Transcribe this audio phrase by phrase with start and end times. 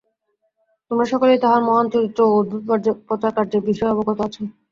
[0.91, 2.61] তোমরা সকলেই তাঁহার মহান চরিত্র ও অদ্ভুত
[3.07, 4.35] প্রচারকার্যের বিষয় অবগত আছ।